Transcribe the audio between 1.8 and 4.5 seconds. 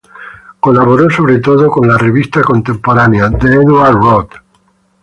"La Revista contemporánea" de Édouard Rod.